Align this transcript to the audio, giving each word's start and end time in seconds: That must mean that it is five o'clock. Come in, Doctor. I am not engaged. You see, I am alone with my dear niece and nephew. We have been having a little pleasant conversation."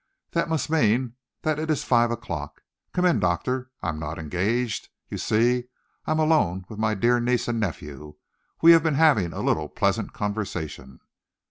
That 0.31 0.49
must 0.49 0.67
mean 0.67 1.13
that 1.43 1.59
it 1.59 1.69
is 1.69 1.83
five 1.83 2.09
o'clock. 2.09 2.63
Come 2.91 3.05
in, 3.05 3.19
Doctor. 3.19 3.69
I 3.83 3.89
am 3.89 3.99
not 3.99 4.17
engaged. 4.17 4.89
You 5.09 5.19
see, 5.19 5.65
I 6.07 6.11
am 6.11 6.17
alone 6.17 6.65
with 6.67 6.79
my 6.79 6.95
dear 6.95 7.19
niece 7.19 7.47
and 7.47 7.59
nephew. 7.59 8.15
We 8.63 8.71
have 8.71 8.81
been 8.81 8.95
having 8.95 9.31
a 9.31 9.41
little 9.43 9.69
pleasant 9.69 10.11
conversation." 10.11 11.01